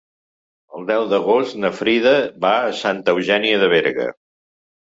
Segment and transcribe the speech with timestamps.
[0.79, 2.15] El deu d'agost na Frida
[2.47, 4.13] va a Santa Eugènia de Berga.